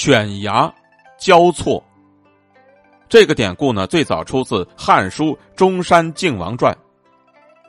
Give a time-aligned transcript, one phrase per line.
[0.00, 0.72] 犬牙
[1.18, 1.82] 交错。
[3.08, 6.72] 这个典故呢，最早出自《汉书·中山靖王传》。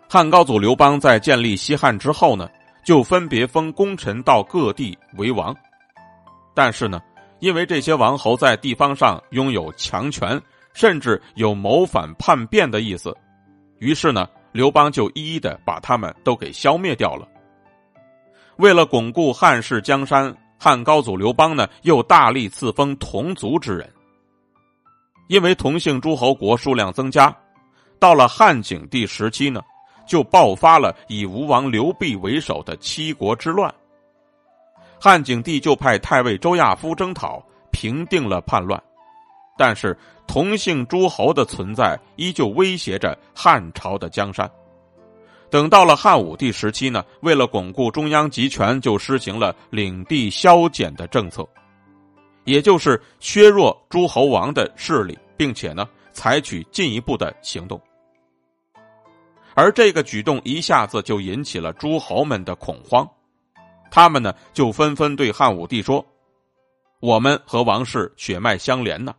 [0.07, 2.47] 汉高祖刘邦在建立西汉之后呢，
[2.85, 5.55] 就分别封功臣到各地为王。
[6.53, 7.01] 但是呢，
[7.39, 10.39] 因为这些王侯在地方上拥有强权，
[10.71, 13.11] 甚至有谋反叛变的意思，
[13.79, 17.27] 于是呢，刘邦就一一的把他们都给消灭掉了。
[18.57, 23.89] 为了巩固汉室江山，汉高祖刘邦呢，又大力赐封同族之人。
[25.29, 27.33] 因为同姓诸侯国数量增加，
[27.97, 29.61] 到了汉景帝时期呢，
[30.05, 33.73] 就爆发了以吴王刘濞为首的七国之乱。
[34.99, 37.41] 汉景帝就派太尉周亚夫征讨，
[37.71, 38.81] 平定了叛乱。
[39.57, 39.97] 但是
[40.27, 44.49] 同姓诸侯的存在依旧威胁着汉朝的江山。
[45.49, 51.47] 等到了汉武帝时期呢，为了巩固中央集权，就施行了领地削减的政策。
[52.45, 57.79] 也就是削弱诸侯王的势力，并且呢，采取进一步的行动。
[59.55, 63.07] 而这个举动一下子就引起了诸侯们的恐慌，
[63.91, 66.05] 他们呢就纷纷对汉武帝说
[67.01, 69.13] ：“我们和王室血脉相连呢，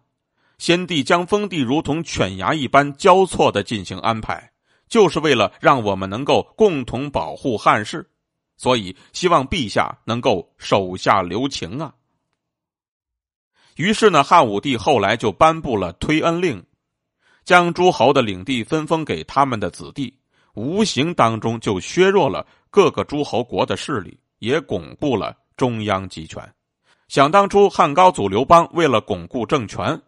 [0.58, 4.50] 先帝将封地如同犬牙一般交错的进行安排，
[4.90, 8.10] 就是为了让我们能够共同保护汉室，
[8.58, 11.94] 所以希望陛下能够手下留情啊。”
[13.76, 16.62] 于是呢，汉武帝后来就颁布了推恩令，
[17.44, 20.14] 将诸侯的领地分封给他们的子弟，
[20.52, 26.52] 无形当中就削弱了各个诸侯国的势力，也巩固了中央集权。
[27.08, 30.00] 想当初，汉高祖刘邦为了巩固政权，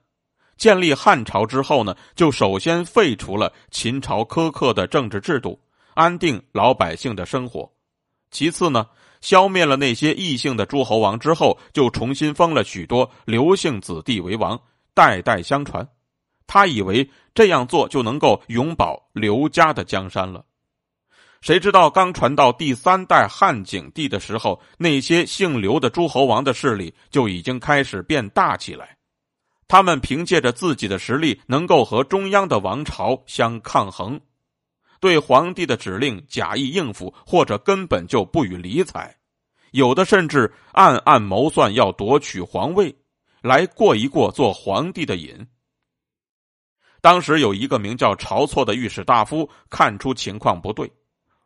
[0.57, 5.61] 建立汉朝之后呢，就首先废除了秦朝苛刻的政治制度，
[5.95, 7.71] 安定老百姓的生活；
[8.31, 8.87] 其次呢。
[9.23, 14.61] 消灭了那些异姓的诸侯王之后，就重新封了许多刘姓子弟为王，
[14.95, 15.87] 代代相传。
[16.49, 20.45] 他以为这样做就能够永保刘家的江山了。
[21.41, 28.97] 谁知道刚传到第三代汉景帝的时候，那些姓刘的诸侯王的势力就已经开始变大起来。
[29.73, 34.21] 他们凭借着自己的实力，能够和中央的王朝相抗衡。
[35.01, 39.17] 对皇帝的指令假意应付，或者根本就不予理睬，
[39.71, 42.95] 有的甚至暗暗谋算要夺取皇位，
[43.41, 45.47] 来过一过做皇帝的瘾。
[47.01, 50.93] 当时有一个名叫晁错的御史大夫看出情况不对，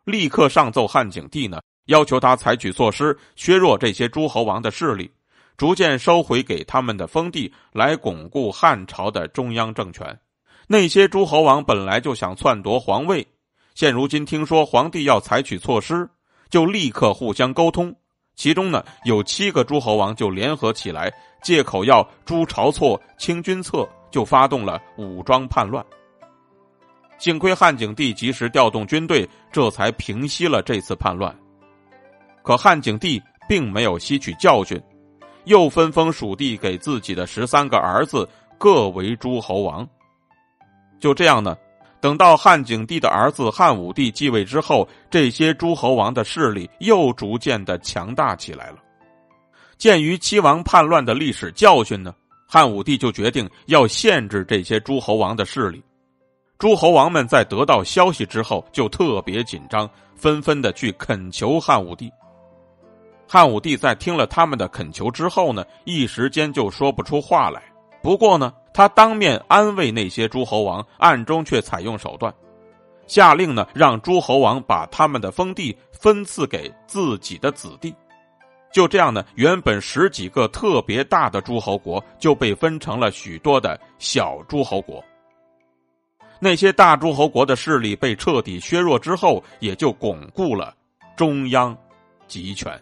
[0.03, 5.09] 立刻上奏汉景帝呢，要求他采取措施削弱这些诸侯王的势力，
[5.57, 10.19] 逐渐收回给他们的封地，来巩固汉朝的中央政权。
[10.67, 13.27] 那些诸侯王本来就想篡夺皇位。
[13.75, 16.09] 现如今听说皇帝要采取措施，
[16.49, 17.95] 就立刻互相沟通。
[18.35, 21.13] 其中呢，有七个诸侯王就联合起来，
[21.43, 25.85] 借口要诛晁错、清君侧，就发动了武装叛乱。
[27.19, 31.35] 幸亏汉景帝及时调动军队，这才平息了这次叛乱。
[32.43, 34.79] 可汉景帝并没有吸取教训，
[35.47, 39.89] 又分封蜀地给自己的十三个儿子，各为诸侯王。
[41.01, 41.57] 就这样呢。
[41.99, 48.77] 等到汉景帝的儿子汉武帝继位之后，这些诸侯王的势力又逐渐的强大起来了。
[49.77, 52.15] 鉴于七王叛乱的历史教训呢，
[52.47, 55.83] 汉武帝就决定要限制这些诸侯王的势力。
[56.59, 62.13] 诸侯王们在得到消息之后就特别紧张，纷纷的去恳求汉武帝。
[63.29, 67.63] 汉武帝在听了他们的恳求之后呢，一时间就说不出话来。
[68.03, 68.53] 不过呢。
[68.77, 72.31] 他当面安慰那些诸侯王，暗中却采用手段，
[73.07, 77.95] 下令呢让诸侯王把他们的封地分赐给自己的子弟。
[78.71, 85.03] 就这样呢，原本十几个特别大的诸侯国就被分成了许多的小诸侯国。
[86.39, 90.75] 那些大诸侯国的势力被彻底削弱之后，也就巩固了
[91.17, 91.75] 中央
[92.29, 92.79] 集权。